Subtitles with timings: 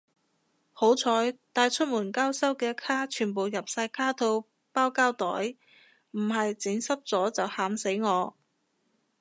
[0.73, 5.55] 好彩帶出門交收嘅卡全部入晒卡套包膠袋，
[6.09, 8.35] 唔係整濕咗就喊死我